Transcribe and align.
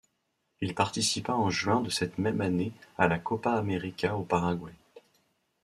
Il 0.61 0.73
participa 0.73 1.31
en 1.35 1.51
juin 1.51 1.79
de 1.79 1.91
cette 1.91 2.17
même 2.17 2.41
année 2.41 2.71
à 2.97 3.07
la 3.07 3.19
Copa 3.19 3.51
América 3.53 4.15
au 4.15 4.23
Paraguay. 4.23 4.73